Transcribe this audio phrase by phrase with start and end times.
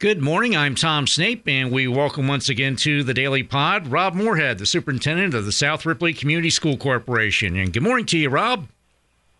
[0.00, 0.56] Good morning.
[0.56, 4.64] I'm Tom Snape, and we welcome once again to the Daily Pod Rob Moorhead, the
[4.64, 7.56] superintendent of the South Ripley Community School Corporation.
[7.56, 8.68] And good morning to you, Rob.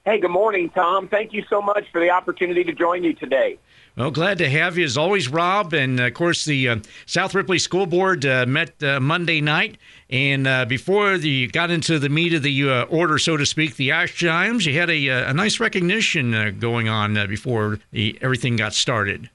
[0.04, 1.06] Hey, good morning, Tom.
[1.06, 3.56] Thank you so much for the opportunity to join you today.
[3.96, 5.72] Well, glad to have you as always, Rob.
[5.74, 9.78] And of course, the uh, South Ripley School Board uh, met uh, Monday night.
[10.10, 13.46] And uh, before the, you got into the meat of the uh, order, so to
[13.46, 18.18] speak, the Ash Chimes, you had a, uh, a nice recognition going on before the,
[18.20, 19.30] everything got started.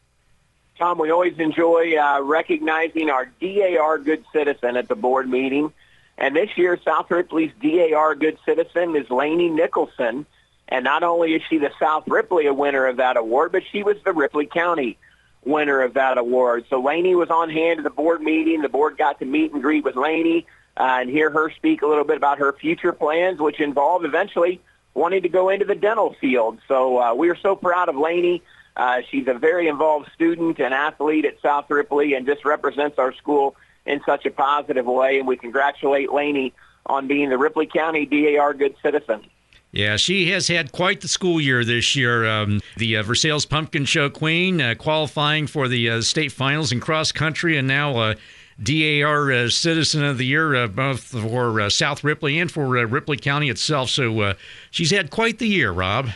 [0.84, 5.72] Tom, we always enjoy uh, recognizing our DAR Good Citizen at the board meeting.
[6.18, 10.26] And this year, South Ripley's DAR Good Citizen is Lainey Nicholson.
[10.68, 13.96] And not only is she the South Ripley winner of that award, but she was
[14.04, 14.98] the Ripley County
[15.46, 16.66] winner of that award.
[16.70, 18.62] So Lainey was on hand at the board meeting.
[18.62, 20.46] The board got to meet and greet with Lainey
[20.76, 24.60] uh, and hear her speak a little bit about her future plans, which involve eventually
[24.96, 26.60] wanting to go into the dental field.
[26.68, 28.44] So uh, we are so proud of Lainey.
[28.76, 33.14] Uh, she's a very involved student and athlete at South Ripley and just represents our
[33.14, 33.56] school
[33.86, 35.20] in such a positive way.
[35.20, 36.54] And we congratulate Lainey
[36.86, 39.26] on being the Ripley County DAR Good Citizen.
[39.74, 42.28] Yeah, she has had quite the school year this year.
[42.28, 46.80] Um, the uh, Versailles Pumpkin Show Queen, uh, qualifying for the uh, state finals in
[46.80, 48.14] cross country, and now uh,
[48.62, 53.50] DAR uh, Citizen of the Year, uh, both for South Ripley and for Ripley County
[53.50, 53.90] itself.
[53.90, 54.36] So
[54.70, 56.10] she's had quite the year, Rob.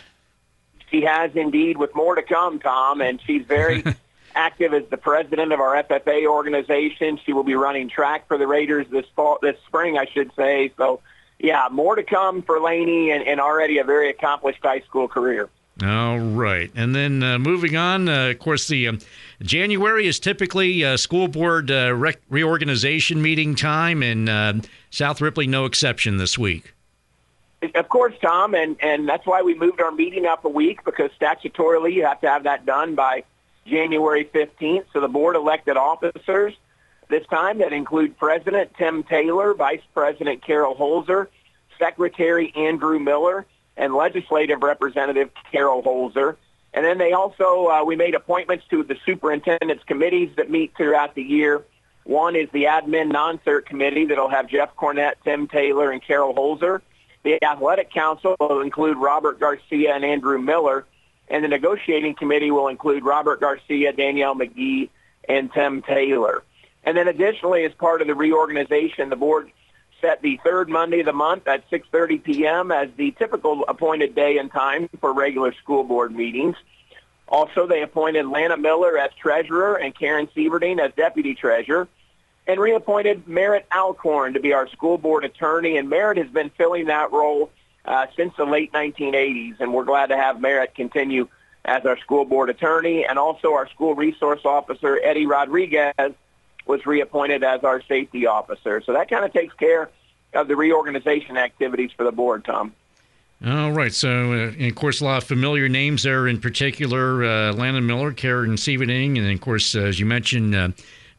[0.90, 3.84] She has indeed, with more to come, Tom, and she's very
[4.36, 7.20] active as the president of our FFA organization.
[7.26, 10.72] She will be running track for the Raiders this fall, this spring, I should say.
[10.78, 11.02] So,
[11.40, 15.50] yeah, more to come for Lainey, and, and already a very accomplished high school career.
[15.84, 18.10] All right, and then uh, moving on.
[18.10, 19.00] Uh, of course, the um,
[19.44, 24.54] January is typically uh, school board uh, re- reorganization meeting time, and uh,
[24.90, 26.74] South Ripley no exception this week.
[27.74, 31.10] Of course, Tom, and, and that's why we moved our meeting up a week because
[31.20, 33.24] statutorily you have to have that done by
[33.66, 34.86] January 15th.
[34.94, 36.54] So the board elected officers
[37.10, 41.28] this time that include President Tim Taylor, Vice President Carol Holzer,
[41.80, 46.36] Secretary Andrew Miller, and Legislative Representative Carol Holzer.
[46.74, 51.16] And then they also, uh, we made appointments to the superintendent's committees that meet throughout
[51.16, 51.64] the year.
[52.04, 56.82] One is the admin non-cert committee that'll have Jeff Cornett, Tim Taylor, and Carol Holzer.
[57.28, 60.86] The athletic council will include Robert Garcia and Andrew Miller,
[61.28, 64.88] and the negotiating committee will include Robert Garcia, Danielle McGee,
[65.28, 66.44] and Tim Taylor.
[66.86, 69.52] And then additionally, as part of the reorganization, the board
[70.00, 72.72] set the third Monday of the month at 6.30 p.m.
[72.72, 76.56] as the typical appointed day and time for regular school board meetings.
[77.28, 81.90] Also, they appointed Lana Miller as treasurer and Karen Sieverding as deputy treasurer
[82.48, 85.78] and reappointed Merritt Alcorn to be our school board attorney.
[85.78, 87.52] And Merritt has been filling that role
[87.86, 91.28] uh, since the late 1980s, and we're glad to have Merritt continue
[91.66, 93.06] as our school board attorney.
[93.06, 96.14] And also our school resource officer, Eddie Rodriguez,
[96.66, 98.82] was reappointed as our safety officer.
[98.82, 99.90] So that kind of takes care
[100.34, 102.74] of the reorganization activities for the board, Tom.
[103.46, 103.94] All right.
[103.94, 108.56] So, uh, of course, a lot of familiar names there, in particular, uh, Miller, Karen
[108.56, 110.70] Sieverding, and, of course, uh, as you mentioned, uh,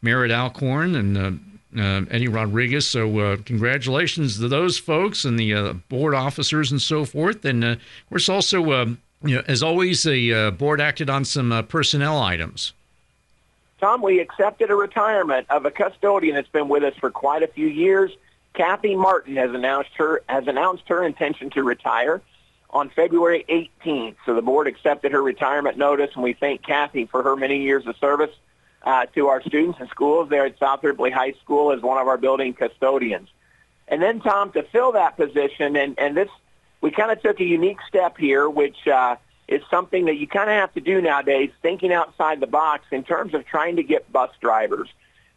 [0.02, 2.88] Merritt Alcorn and uh, uh, Eddie Rodriguez.
[2.88, 7.44] So uh, congratulations to those folks and the board officers and so forth.
[7.44, 12.72] And of course, also, you know, as always, the board acted on some personnel items.
[13.80, 17.46] Tom, we accepted a retirement of a custodian that's been with us for quite a
[17.46, 18.10] few years.
[18.54, 22.20] Kathy Martin has announced her has announced her intention to retire
[22.70, 24.16] on February 18th.
[24.26, 27.86] So the board accepted her retirement notice, and we thank Kathy for her many years
[27.86, 28.34] of service
[28.82, 32.08] uh, to our students and schools there at South Ripley High School as one of
[32.08, 33.28] our building custodians.
[33.88, 36.28] And then, Tom, to fill that position, and, and this,
[36.80, 39.16] we kind of took a unique step here, which uh,
[39.48, 43.02] is something that you kind of have to do nowadays, thinking outside the box in
[43.02, 44.88] terms of trying to get bus drivers.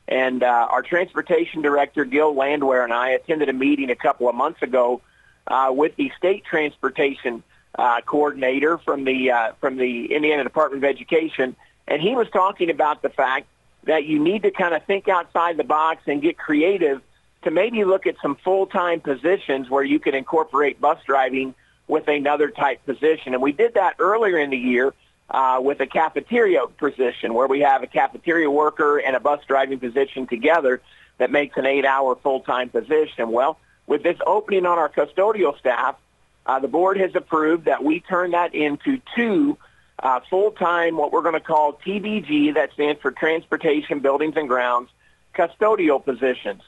[0.08, 4.36] And uh, our transportation director, Gil Landwehr, and I attended a meeting a couple of
[4.36, 5.02] months ago
[5.48, 7.44] uh, with the state transportation
[7.78, 11.56] uh, coordinator from the uh, from the Indiana Department of Education,
[11.92, 13.48] and he was talking about the fact
[13.84, 17.02] that you need to kind of think outside the box and get creative
[17.44, 21.54] to maybe look at some full-time positions where you can incorporate bus driving
[21.90, 23.34] with another type position.
[23.34, 24.94] And we did that earlier in the year
[25.30, 29.80] uh, with a cafeteria position where we have a cafeteria worker and a bus driving
[29.80, 30.82] position together
[31.18, 33.32] that makes an eight-hour full-time position.
[33.32, 35.98] Well, with this opening on our custodial staff,
[36.46, 39.58] uh, the board has approved that we turn that into two
[40.02, 44.90] uh, full-time, what we're going to call TBG, that stands for Transportation Buildings and Grounds,
[45.36, 46.62] custodial positions.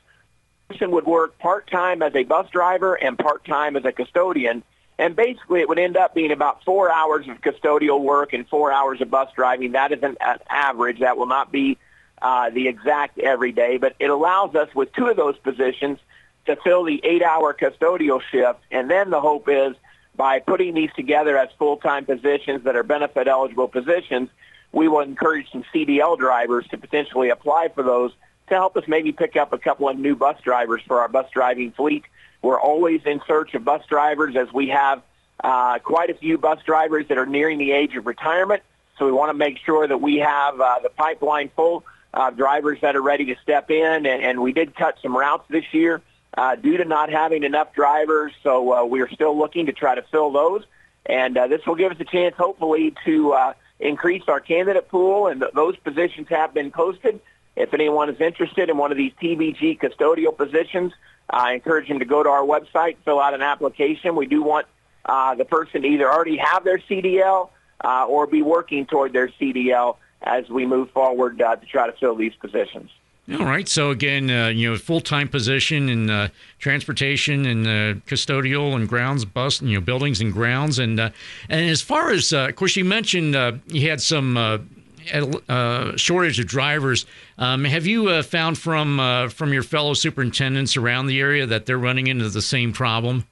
[0.70, 4.64] Person would work part-time as a bus driver and part-time as a custodian,
[5.00, 8.72] And basically, it would end up being about four hours of custodial work and four
[8.72, 9.72] hours of bus driving.
[9.72, 11.00] That is an, an average.
[11.00, 11.78] That will not be
[12.22, 16.00] uh, the exact every day, but it allows us with two of those positions
[16.46, 18.60] to fill the eight-hour custodial shift.
[18.70, 19.76] And then the hope is
[20.16, 24.30] by putting these together as full-time positions that are benefit-eligible positions,
[24.72, 28.12] we will encourage some CDL drivers to potentially apply for those
[28.48, 31.28] to help us maybe pick up a couple of new bus drivers for our bus
[31.34, 32.04] driving fleet.
[32.42, 35.02] We're always in search of bus drivers as we have
[35.44, 38.64] uh, quite a few bus drivers that are nearing the age of retirement.
[38.98, 41.84] So we want to make sure that we have uh, the pipeline full
[42.14, 44.06] uh, drivers that are ready to step in.
[44.06, 46.02] And, and we did cut some routes this year
[46.38, 48.32] uh, due to not having enough drivers.
[48.44, 50.64] So uh, we're still looking to try to fill those.
[51.06, 55.28] And uh, this will give us a chance, hopefully, to uh, increase our candidate pool.
[55.28, 57.20] And th- those positions have been posted.
[57.56, 60.94] If anyone is interested in one of these TBG custodial positions,
[61.30, 64.16] I encourage them to go to our website, fill out an application.
[64.16, 64.66] We do want
[65.06, 67.50] uh, the person to either already have their CDL
[67.84, 71.94] uh, or be working toward their CDL as we move forward uh, to try to
[71.94, 72.90] fill these positions.
[73.32, 73.70] All right.
[73.70, 76.28] So again, uh, you know, full time position in uh,
[76.60, 81.10] transportation and uh, custodial and grounds, bus, you know, buildings and grounds, and uh,
[81.48, 86.40] and as far as, uh, of course, you mentioned uh, you had some uh, shortage
[86.40, 87.06] of drivers.
[87.38, 91.66] Um, have you uh, found from uh, from your fellow superintendents around the area that
[91.66, 93.26] they're running into the same problem?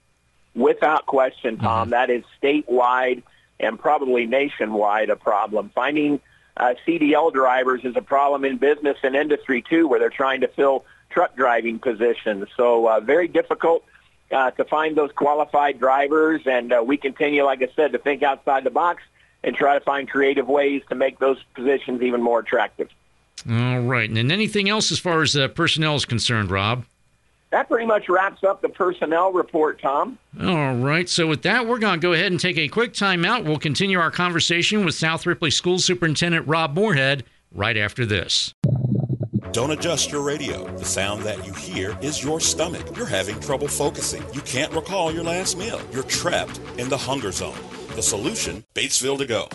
[0.56, 1.90] Without question, Tom, mm-hmm.
[1.92, 3.24] that is statewide
[3.60, 5.70] and probably nationwide a problem.
[5.76, 6.20] Finding
[6.58, 10.48] uh, CDL drivers is a problem in business and industry too, where they're trying to
[10.48, 12.48] fill truck driving positions.
[12.56, 13.84] So uh, very difficult
[14.32, 18.24] uh, to find those qualified drivers, and uh, we continue, like I said, to think
[18.24, 19.04] outside the box
[19.44, 22.90] and try to find creative ways to make those positions even more attractive.
[23.50, 24.10] All right.
[24.10, 26.86] And anything else as far as uh, personnel is concerned, Rob?
[27.52, 30.18] That pretty much wraps up the personnel report, Tom.
[30.42, 31.08] All right.
[31.10, 33.44] So, with that, we're going to go ahead and take a quick timeout.
[33.44, 38.54] We'll continue our conversation with South Ripley School Superintendent Rob Moorhead right after this.
[39.52, 40.66] Don't adjust your radio.
[40.78, 42.96] The sound that you hear is your stomach.
[42.96, 44.24] You're having trouble focusing.
[44.32, 45.82] You can't recall your last meal.
[45.92, 47.58] You're trapped in the hunger zone.
[47.96, 49.50] The solution Batesville to Go.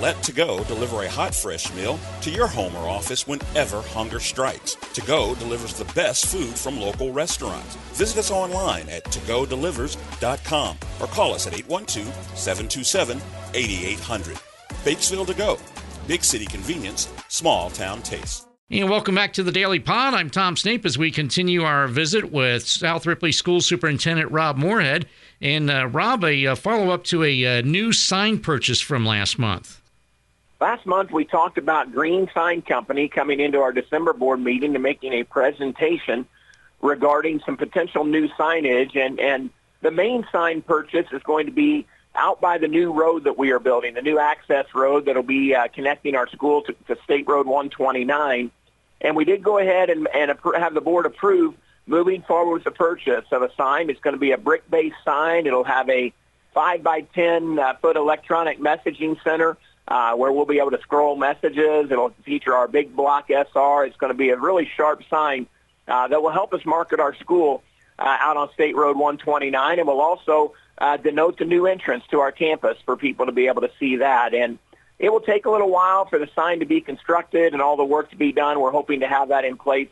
[0.00, 4.20] Let To Go deliver a hot, fresh meal to your home or office whenever hunger
[4.20, 4.74] strikes.
[4.74, 7.76] To Go delivers the best food from local restaurants.
[7.94, 12.06] Visit us online at togodelivers.com or call us at 812
[12.36, 13.20] 727
[13.54, 14.36] 8800.
[14.84, 15.58] Batesville To Go.
[16.06, 18.48] Big city convenience, small town taste.
[18.70, 20.14] And welcome back to the Daily Pod.
[20.14, 25.06] I'm Tom Snape as we continue our visit with South Ripley School Superintendent Rob Moorhead.
[25.42, 29.04] And uh, Rob, a, a follow up to a, a, uh, new sign purchase from
[29.04, 29.81] last month.
[30.62, 34.82] Last month, we talked about Green Sign Company coming into our December board meeting and
[34.84, 36.24] making a presentation
[36.80, 38.96] regarding some potential new signage.
[38.96, 39.50] And, and
[39.80, 43.50] the main sign purchase is going to be out by the new road that we
[43.50, 46.96] are building, the new access road that will be uh, connecting our school to, to
[47.02, 48.52] State Road 129.
[49.00, 51.56] And we did go ahead and, and have the board approve
[51.88, 53.90] moving forward with the purchase of a sign.
[53.90, 55.48] It's going to be a brick-based sign.
[55.48, 56.12] It'll have a
[56.54, 59.56] 5 by 10 uh, foot electronic messaging center
[59.88, 61.90] uh, where we'll be able to scroll messages.
[61.90, 63.84] It'll feature our big block SR.
[63.84, 65.46] It's going to be a really sharp sign
[65.88, 67.62] uh, that will help us market our school
[67.98, 72.20] uh, out on State Road 129 and will also uh, denote the new entrance to
[72.20, 74.34] our campus for people to be able to see that.
[74.34, 74.58] And
[74.98, 77.84] it will take a little while for the sign to be constructed and all the
[77.84, 78.60] work to be done.
[78.60, 79.90] We're hoping to have that in place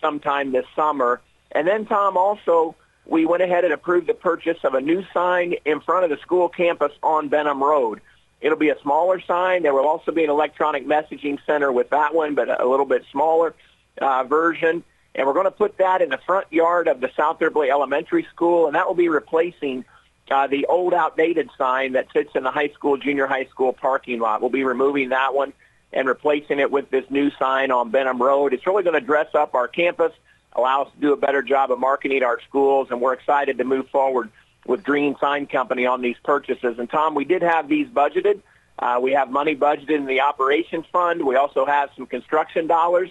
[0.00, 1.20] sometime this summer.
[1.52, 2.74] And then, Tom, also,
[3.06, 6.16] we went ahead and approved the purchase of a new sign in front of the
[6.18, 8.00] school campus on Benham Road.
[8.40, 9.62] It'll be a smaller sign.
[9.62, 13.04] There will also be an electronic messaging center with that one, but a little bit
[13.12, 13.54] smaller
[14.00, 14.82] uh, version.
[15.14, 18.26] And we're going to put that in the front yard of the South Ripley Elementary
[18.32, 19.84] School, and that will be replacing
[20.30, 24.20] uh, the old outdated sign that sits in the high school, junior high school parking
[24.20, 24.40] lot.
[24.40, 25.52] We'll be removing that one
[25.92, 28.54] and replacing it with this new sign on Benham Road.
[28.54, 30.12] It's really going to dress up our campus,
[30.52, 33.64] allow us to do a better job of marketing our schools, and we're excited to
[33.64, 34.30] move forward
[34.66, 36.78] with Green Sign Company on these purchases.
[36.78, 38.40] And Tom, we did have these budgeted.
[38.78, 41.24] Uh, we have money budgeted in the operations fund.
[41.24, 43.10] We also have some construction dollars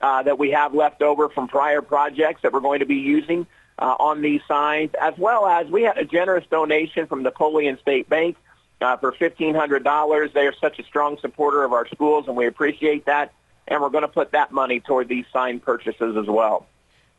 [0.00, 3.46] uh, that we have left over from prior projects that we're going to be using
[3.78, 8.08] uh, on these signs, as well as we had a generous donation from Napoleon State
[8.08, 8.36] Bank
[8.80, 10.32] uh, for $1,500.
[10.32, 13.32] They are such a strong supporter of our schools, and we appreciate that.
[13.68, 16.66] And we're going to put that money toward these sign purchases as well.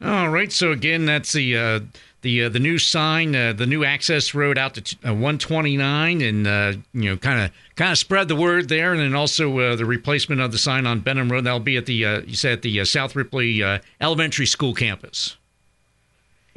[0.04, 0.52] All right.
[0.52, 1.80] So again, that's the uh,
[2.22, 6.48] the uh, the new sign, uh, the new access road out to uh, 129, and
[6.48, 9.76] uh, you know, kind of kind of spread the word there, and then also uh,
[9.76, 11.46] the replacement of the sign on Benham Road.
[11.46, 13.64] That'll be at the you said at the South Ripley
[14.00, 15.38] Elementary School campus.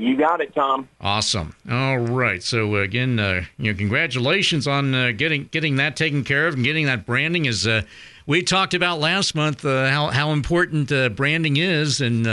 [0.01, 0.89] You got it, Tom.
[0.99, 1.55] Awesome.
[1.71, 2.43] All right.
[2.43, 6.55] So uh, again, uh, you know, congratulations on uh, getting getting that taken care of
[6.55, 7.47] and getting that branding.
[7.47, 7.83] As uh,
[8.27, 12.25] we talked about last month, uh, how how important uh, branding is, and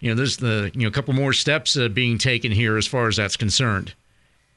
[0.00, 3.06] you know, there's the you know a couple more steps being taken here as far
[3.06, 3.94] as that's concerned.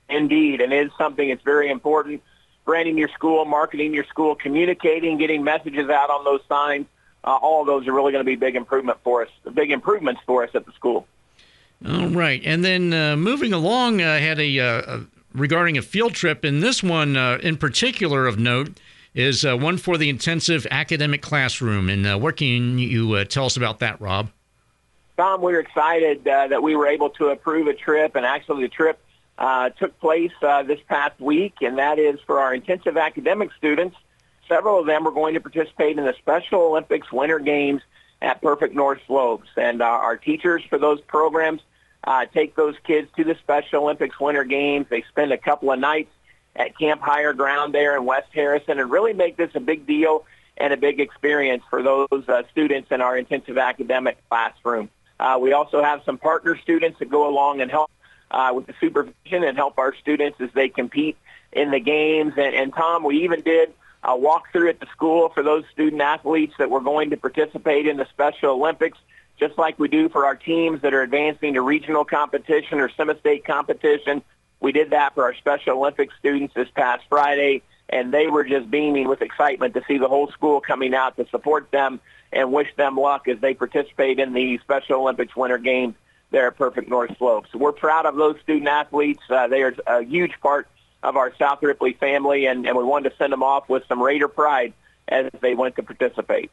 [0.10, 2.24] Indeed, and it is something that's very important.
[2.66, 6.88] Branding your school, marketing your school, communicating, getting messages out on those signs.
[7.24, 10.44] all of those are really going to be big improvement for us, big improvements for
[10.44, 11.06] us at the school.
[11.84, 15.00] All right, and then uh, moving along, I had a, uh,
[15.34, 18.80] regarding a field trip, and this one uh, in particular of note
[19.14, 21.90] is uh, one for the intensive academic classroom.
[21.90, 24.30] And uh, what can you tell us about that, Rob?
[25.18, 28.70] Tom, we are excited that we were able to approve a trip, and actually the
[28.70, 29.00] trip
[29.78, 33.96] took place this past week, and that is for our intensive academic students.
[34.48, 37.82] Several of them are going to participate in the Special Olympics Winter Games
[38.22, 39.50] at Perfect North Slopes.
[39.58, 41.62] And uh, our teachers for those programs
[42.04, 44.88] uh, take those kids to the Special Olympics Winter Games.
[44.90, 46.12] They spend a couple of nights
[46.56, 50.26] at Camp Higher Ground there in West Harrison and really make this a big deal
[50.58, 54.90] and a big experience for those uh, students in our intensive academic classroom.
[55.20, 57.92] Uh, we also have some partner students that go along and help
[58.32, 61.18] uh, with the supervision and help our students as they compete
[61.52, 62.34] in the games.
[62.38, 63.74] And, and Tom, we even did
[64.06, 67.98] a walkthrough at the school for those student athletes that were going to participate in
[67.98, 68.98] the Special Olympics,
[69.40, 73.46] just like we do for our teams that are advancing to regional competition or semi-state
[73.46, 74.22] competition.
[74.60, 78.70] We did that for our Special Olympics students this past Friday, and they were just
[78.70, 82.00] beaming with excitement to see the whole school coming out to support them
[82.32, 85.96] and wish them luck as they participate in the Special Olympics Winter Games
[86.32, 87.46] there at Perfect North Slope.
[87.52, 89.22] So we're proud of those student athletes.
[89.30, 90.68] Uh, they are a huge part
[91.06, 94.02] of our South Ripley family, and, and we wanted to send them off with some
[94.02, 94.74] Raider pride
[95.08, 96.52] as they went to participate.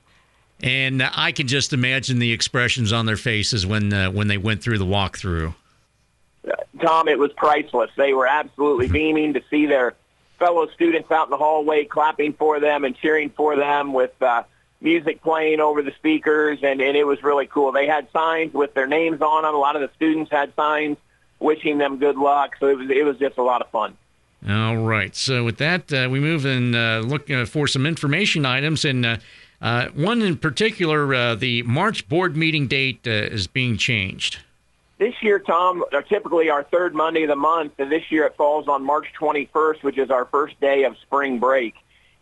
[0.63, 4.63] And I can just imagine the expressions on their faces when uh, when they went
[4.63, 5.55] through the walkthrough.
[6.81, 7.91] Tom, it was priceless.
[7.97, 9.95] They were absolutely beaming to see their
[10.39, 14.43] fellow students out in the hallway clapping for them and cheering for them with uh,
[14.81, 17.73] music playing over the speakers, and, and it was really cool.
[17.73, 19.55] They had signs with their names on them.
[19.55, 20.97] A lot of the students had signs
[21.39, 23.97] wishing them good luck, so it was it was just a lot of fun.
[24.49, 25.15] All right.
[25.15, 29.07] So with that, uh, we move and uh, look uh, for some information items, and
[29.07, 29.17] uh,
[29.61, 34.39] uh, one in particular, uh, the March board meeting date is being changed.
[34.99, 38.69] This year, Tom, typically our third Monday of the month, and this year it falls
[38.69, 41.75] on March 21st, which is our first day of spring break.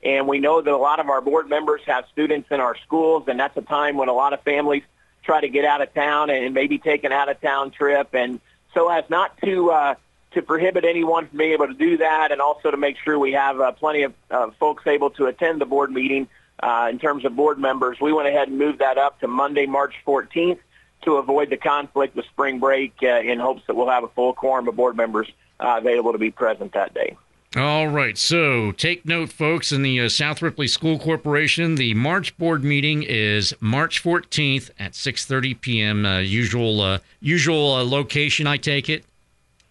[0.02, 3.24] And we know that a lot of our board members have students in our schools,
[3.28, 4.82] and that's a time when a lot of families
[5.22, 8.14] try to get out of town and maybe take an out-of-town trip.
[8.14, 8.40] And
[8.72, 9.94] so as not to
[10.32, 13.32] to prohibit anyone from being able to do that and also to make sure we
[13.32, 16.28] have uh, plenty of uh, folks able to attend the board meeting
[16.62, 17.98] uh, in terms of board members.
[18.00, 20.58] We went ahead and moved that up to Monday, March 14th
[21.02, 24.34] to avoid the conflict with spring break uh, in hopes that we'll have a full
[24.34, 27.16] quorum of board members uh, available to be present that day.
[27.56, 29.72] All right, so take note, folks.
[29.72, 34.92] In the uh, South Ripley School Corporation, the March board meeting is March 14th at
[34.92, 36.04] 6:30 p.m.
[36.22, 39.04] usual usual location, I take it.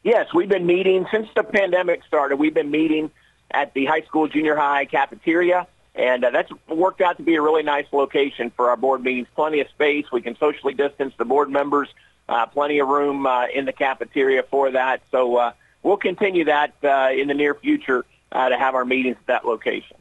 [0.04, 2.38] Yes, we've been meeting since the pandemic started.
[2.38, 3.12] We've been meeting
[3.52, 7.42] at the high school, junior high cafeteria, and uh, that's worked out to be a
[7.42, 9.28] really nice location for our board meetings.
[9.36, 10.06] Plenty of space.
[10.12, 11.90] We can socially distance the board members.
[12.30, 15.02] Uh, plenty of room uh, in the cafeteria for that.
[15.12, 15.52] So uh,
[15.84, 19.46] we'll continue that uh, in the near future uh, to have our meetings at that
[19.46, 19.98] location.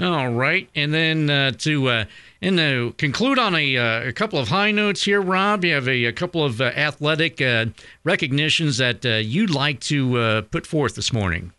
[0.00, 2.04] All right, and then uh, to uh,
[2.40, 5.86] and to conclude on a, uh, a couple of high notes here, Rob, you have
[5.86, 7.66] a, a couple of uh, athletic uh,
[8.02, 11.52] recognitions that uh, you'd like to put forth this morning.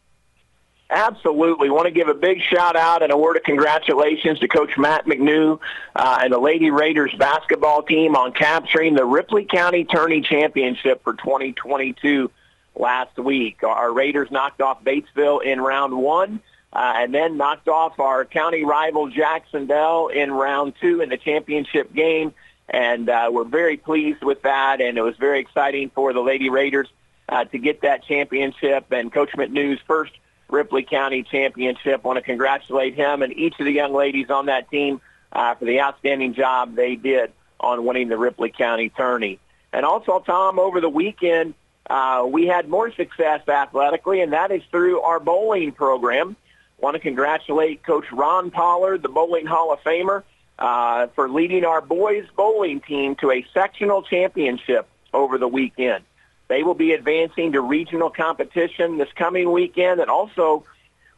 [0.90, 1.70] Absolutely.
[1.70, 5.06] Want to give a big shout out and a word of congratulations to Coach Matt
[5.06, 5.60] McNew
[5.96, 12.30] and the Lady Raiders basketball team on capturing the Ripley County Tourney Championship for 2022
[12.76, 13.64] last week.
[13.64, 16.42] Our Raiders knocked off Batesville in round one
[16.74, 21.94] uh, and then knocked off our county rival Jacksonville in round two in the championship
[21.94, 22.34] game.
[22.68, 26.50] And uh, we're very pleased with that, and it was very exciting for the Lady
[26.50, 26.88] Raiders
[27.30, 28.92] uh, to get that championship.
[28.92, 30.14] And Coach McNew's first
[30.50, 32.04] Ripley County championship.
[32.04, 35.00] want to congratulate him and each of the young ladies on that team
[35.32, 39.40] uh, for the outstanding job they did on winning the Ripley County tourney.
[39.72, 41.54] And also, Tom, over the weekend,
[41.90, 46.36] uh, we had more success athletically, and that is through our bowling program.
[46.84, 50.22] Want to congratulate Coach Ron Pollard, the Bowling Hall of Famer,
[50.60, 56.04] uh, for leading our boys bowling team to a sectional championship over the weekend.
[56.50, 60.66] They will be advancing to regional competition this coming weekend, and also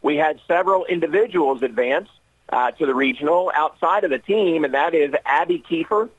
[0.04, 2.10] we had several individuals advance
[2.50, 6.12] uh, to the regional outside of the team, and that is Abby Kiefer,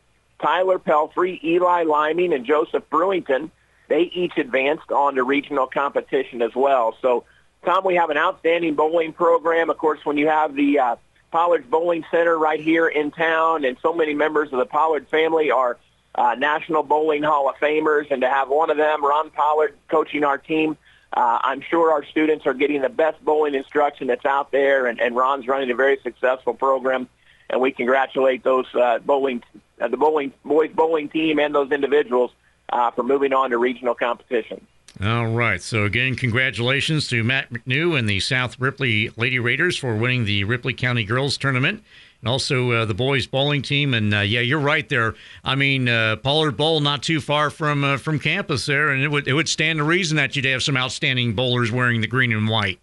[0.43, 3.51] Tyler Pelfrey, Eli Liming, and Joseph Brewington.
[3.87, 6.97] they each advanced on to regional competition as well.
[7.01, 7.23] So,
[7.67, 9.71] Tom, we have an outstanding bowling program.
[9.71, 10.97] Of course, when you have the uh,
[11.33, 15.51] Pollard Bowling Center right here in town, and so many members of the Pollard family
[15.51, 15.77] are
[16.15, 20.23] uh, National Bowling Hall of Famers, and to have one of them, Ron Pollard, coaching
[20.23, 20.77] our team,
[21.13, 25.01] uh, I'm sure our students are getting the best bowling instruction that's out there, and,
[25.01, 27.09] and Ron's running a very successful program,
[27.51, 29.43] and we congratulate those uh, bowling,
[29.81, 32.31] uh, the bowling boys bowling team and those individuals
[32.71, 34.65] uh, for moving on to regional competition.
[35.03, 35.61] All right.
[35.61, 40.45] So again, congratulations to Matt McNew and the South Ripley Lady Raiders for winning the
[40.45, 41.85] Ripley County Girls Tournament
[42.23, 43.93] and also uh, the boys bowling team.
[43.93, 45.15] And uh, yeah, you're right there.
[45.45, 49.09] I mean, uh, Pollard Bowl not too far from uh, from campus there, and it
[49.09, 52.33] would it would stand to reason that you'd have some outstanding bowlers wearing the green
[52.33, 52.81] and white.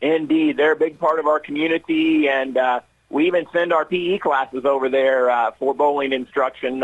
[0.00, 4.18] Indeed, they're a big part of our community, and uh, we even send our PE
[4.18, 6.82] classes over there uh, for bowling instruction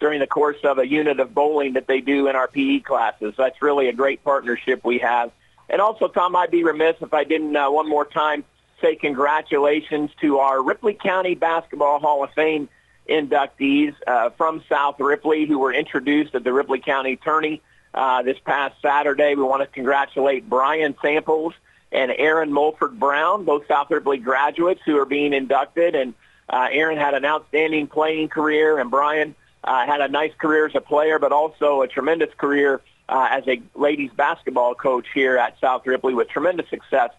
[0.00, 3.34] during the course of a unit of bowling that they do in our PE classes.
[3.36, 5.30] That's really a great partnership we have.
[5.68, 8.44] And also, Tom, I'd be remiss if I didn't one more time
[8.80, 12.68] say congratulations to our Ripley County Basketball Hall of Fame
[13.08, 17.60] inductees uh, from South Ripley who were introduced at the Ripley County Tourney
[17.92, 19.34] uh, this past Saturday.
[19.34, 21.54] We want to congratulate Brian Samples
[21.92, 25.94] and Aaron Mulford Brown, both South Ripley graduates who are being inducted.
[25.94, 26.14] And
[26.48, 30.74] uh, Aaron had an outstanding playing career, and Brian uh, had a nice career as
[30.74, 35.58] a player, but also a tremendous career uh, as a ladies basketball coach here at
[35.60, 37.10] South Ripley with tremendous success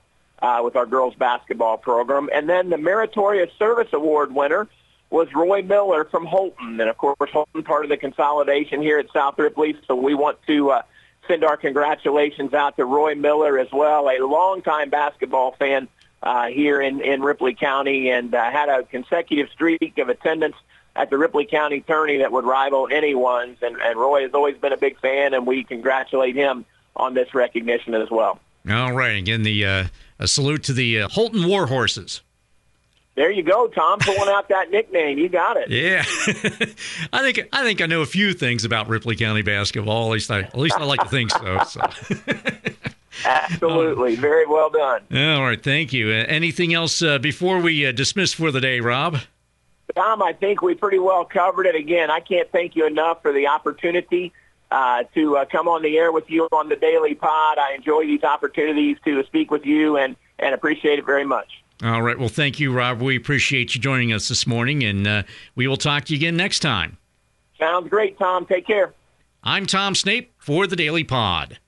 [0.42, 2.30] uh, with our girls basketball program.
[2.34, 4.68] And then the Meritorious Service Award winner
[5.10, 6.80] was Roy Miller from Holton.
[6.80, 9.76] And of course, Holton part of the consolidation here at South Ripley.
[9.88, 10.82] So we want to uh,
[11.28, 15.88] send our congratulations out to Roy Miller as well, a longtime basketball fan
[16.24, 20.56] uh, here in, in Ripley County and uh, had a consecutive streak of attendance
[20.96, 23.58] at the Ripley County tourney that would rival anyone's.
[23.62, 27.34] And, and Roy has always been a big fan, and we congratulate him on this
[27.34, 28.40] recognition as well.
[28.70, 29.16] All right.
[29.16, 29.88] Again, the uh,
[30.20, 32.22] a salute to the uh, Holton Warhorses.
[33.16, 35.18] There you go, Tom, pulling out that nickname.
[35.18, 35.70] You got it.
[35.70, 36.04] Yeah,
[37.14, 40.08] I think I think I know a few things about Ripley County basketball.
[40.08, 41.60] At least I at least I like to think so.
[41.66, 41.82] so.
[43.26, 45.02] Absolutely, very well done.
[45.14, 46.08] All right, thank you.
[46.08, 49.18] Uh, anything else uh, before we uh, dismiss for the day, Rob?
[49.96, 51.76] Tom, I think we pretty well covered it.
[51.76, 54.32] Again, I can't thank you enough for the opportunity
[54.72, 57.58] uh, to uh, come on the air with you on the Daily Pod.
[57.58, 61.62] I enjoy these opportunities to speak with you and, and appreciate it very much.
[61.84, 62.18] All right.
[62.18, 63.02] Well, thank you, Rob.
[63.02, 65.24] We appreciate you joining us this morning, and uh,
[65.56, 66.98] we will talk to you again next time.
[67.60, 68.46] Sounds great, Tom.
[68.46, 68.94] Take care.
[69.44, 71.60] I'm Tom Snape for the Daily Pod.